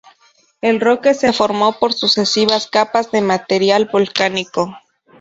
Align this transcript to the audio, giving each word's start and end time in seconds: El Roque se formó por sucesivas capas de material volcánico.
El 0.61 0.79
Roque 0.79 1.13
se 1.13 1.31
formó 1.31 1.77
por 1.77 1.93
sucesivas 1.93 2.65
capas 2.65 3.11
de 3.11 3.21
material 3.21 3.85
volcánico. 3.93 4.75